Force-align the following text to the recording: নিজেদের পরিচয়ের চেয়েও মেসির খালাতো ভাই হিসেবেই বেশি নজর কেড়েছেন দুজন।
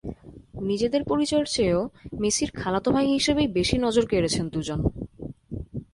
নিজেদের 0.61 1.01
পরিচয়ের 1.03 1.47
চেয়েও 1.47 1.81
মেসির 2.19 2.49
খালাতো 2.51 2.89
ভাই 2.91 3.07
হিসেবেই 3.07 3.47
বেশি 3.47 3.75
নজর 3.77 4.05
কেড়েছেন 4.05 4.45
দুজন। 4.49 4.79